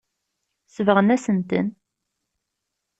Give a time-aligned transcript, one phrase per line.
[0.67, 1.67] Sebɣen-asen-ten.